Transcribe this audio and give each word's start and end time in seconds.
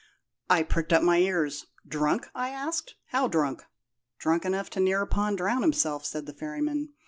I 0.49 0.63
pricked 0.63 0.91
up 0.93 1.03
my 1.03 1.19
ears. 1.19 1.67
'Drunk?' 1.87 2.29
I 2.33 2.49
asked. 2.49 2.95
How 3.09 3.27
drunk?' 3.27 3.65
'Drunk 4.17 4.45
enough 4.45 4.71
to 4.71 4.79
near 4.79 5.03
upon 5.03 5.35
drown 5.35 5.61
himself,' 5.61 6.05
said 6.07 6.25
the 6.25 6.33
ferryman. 6.33 6.89